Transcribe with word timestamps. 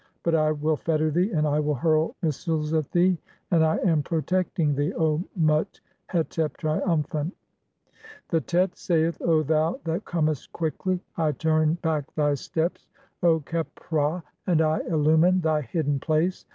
But 0.23 0.33
I 0.33 0.51
"will 0.51 0.77
(3) 0.77 0.83
fetter 0.83 1.11
thee, 1.11 1.29
and 1.31 1.47
I 1.47 1.59
will 1.59 1.75
hurl 1.75 2.15
missiles 2.23 2.73
at 2.73 2.91
thee; 2.91 3.19
and 3.51 3.63
I 3.63 3.75
"am 3.85 4.01
(4) 4.01 4.17
protecting 4.17 4.73
thee, 4.73 4.91
O 4.95 5.23
Mut 5.35 5.79
hetep, 6.11 6.57
triumphant." 6.57 7.33
IV. 7.33 8.01
The 8.29 8.41
Tet 8.41 8.75
saith:— 8.75 9.19
(1) 9.19 9.29
"O 9.29 9.43
thou 9.43 9.79
that 9.83 10.05
comest 10.05 10.51
quickly, 10.53 10.99
I 11.17 11.33
turn 11.33 11.75
"back 11.83 12.11
thy 12.15 12.33
steps, 12.33 12.87
(2) 13.21 13.27
O 13.27 13.39
Kep 13.41 13.75
hra, 13.77 14.23
and 14.47 14.63
I 14.63 14.79
illumine 14.87 15.39
thy 15.41 15.61
hidden 15.61 15.99
(3) 15.99 15.99
"place. 15.99 16.45